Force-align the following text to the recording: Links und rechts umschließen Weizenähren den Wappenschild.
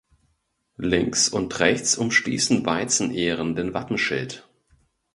Links 0.79 1.29
und 1.29 1.59
rechts 1.59 1.95
umschließen 1.95 2.65
Weizenähren 2.65 3.55
den 3.55 3.75
Wappenschild. 3.75 4.49